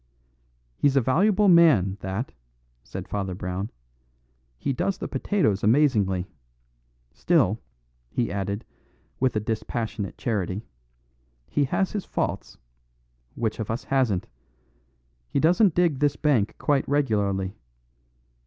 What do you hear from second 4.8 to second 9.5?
the potatoes amazingly. Still," he added, with a